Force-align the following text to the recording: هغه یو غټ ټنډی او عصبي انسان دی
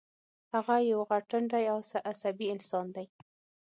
هغه 0.53 0.75
یو 0.91 0.99
غټ 1.09 1.23
ټنډی 1.31 1.63
او 1.71 1.77
عصبي 2.11 2.47
انسان 2.55 2.85
دی 2.95 3.05